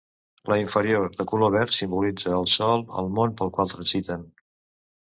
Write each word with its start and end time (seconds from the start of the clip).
La 0.51 0.55
inferior, 0.61 1.05
de 1.19 1.27
color 1.33 1.53
verd, 1.57 1.77
simbolitza 1.81 2.33
el 2.41 2.51
sòl, 2.57 2.87
el 3.05 3.15
món 3.21 3.39
pel 3.41 3.57
qual 3.59 3.75
transiten. 3.77 4.29